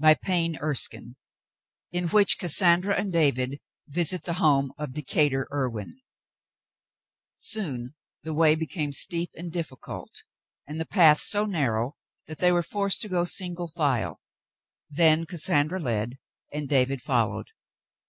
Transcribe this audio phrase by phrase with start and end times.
[0.00, 0.88] CHAPTER X
[1.90, 3.58] IN WHICH CASSANDRA AND DAVID
[3.88, 5.94] VISIT THE HOME OP DECATUR IRWIN
[7.34, 10.22] Soon the way became steep and difficult
[10.68, 11.96] and the path so narrow
[12.28, 14.20] they were forced to go single file.
[14.88, 16.16] Then Cas sandra led
[16.52, 17.48] and David followed.